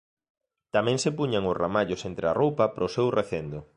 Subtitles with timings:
[0.75, 3.59] Tamén se puñan os ramallos entre a roupa para o seu recendo.